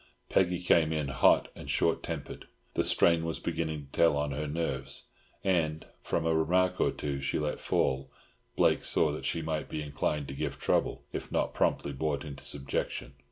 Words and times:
Peggy 0.29 0.59
came 0.59 0.91
in 0.91 1.09
hot 1.09 1.49
and 1.55 1.69
short 1.69 2.01
tempered. 2.01 2.47
The 2.73 2.83
strain 2.83 3.23
was 3.23 3.37
beginning 3.37 3.85
to 3.85 3.91
tell 3.91 4.17
on 4.17 4.31
her 4.31 4.47
nerves, 4.47 5.09
and, 5.43 5.85
from 6.01 6.25
a 6.25 6.33
remark 6.35 6.81
or 6.81 6.89
two 6.89 7.21
she 7.21 7.37
let 7.37 7.59
fall, 7.59 8.09
Blake 8.55 8.83
saw 8.83 9.11
that 9.11 9.25
she 9.25 9.43
might 9.43 9.69
be 9.69 9.83
inclined 9.83 10.27
to 10.29 10.33
give 10.33 10.57
trouble 10.57 11.03
if 11.13 11.31
not 11.31 11.53
promptly 11.53 11.91
brought 11.91 12.25
into 12.25 12.43
subjection. 12.43 13.13